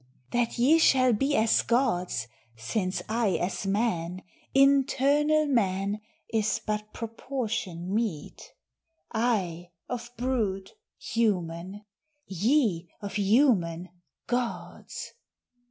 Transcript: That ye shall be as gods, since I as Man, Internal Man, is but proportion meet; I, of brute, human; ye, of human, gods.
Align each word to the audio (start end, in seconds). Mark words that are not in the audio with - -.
That 0.31 0.57
ye 0.57 0.79
shall 0.79 1.13
be 1.13 1.35
as 1.35 1.61
gods, 1.61 2.27
since 2.55 3.03
I 3.07 3.35
as 3.39 3.67
Man, 3.67 4.23
Internal 4.51 5.45
Man, 5.45 6.01
is 6.33 6.59
but 6.65 6.91
proportion 6.91 7.93
meet; 7.93 8.55
I, 9.13 9.69
of 9.87 10.09
brute, 10.17 10.71
human; 10.97 11.85
ye, 12.25 12.89
of 12.99 13.13
human, 13.13 13.89
gods. 14.25 15.11